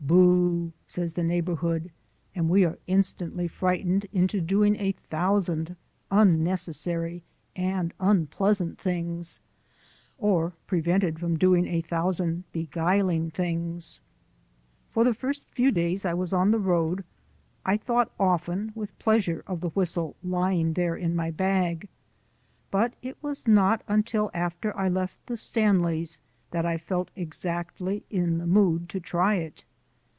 [0.03, 1.89] "Boo!" says the neighbourhood,
[2.35, 5.77] and we are instantly frightened into doing a thousand
[6.09, 7.23] unnecessary
[7.55, 9.39] and unpleasant things,
[10.17, 14.01] or prevented from doing a thousand beguiling things.
[14.89, 17.05] For the first few days I was on the road
[17.65, 21.87] I thought often with pleasure of the whistle lying there in my bag,
[22.69, 28.39] but it was not until after I left the Stanleys' that I felt exactly in
[28.39, 29.63] the mood to try it.